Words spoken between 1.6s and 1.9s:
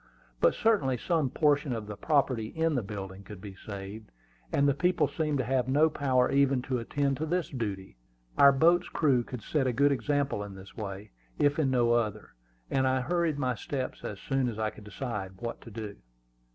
of